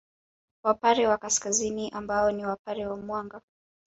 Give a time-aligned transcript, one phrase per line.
[0.63, 3.41] Wapare wa Kaskazini ambao ni Wapare wa Mwanga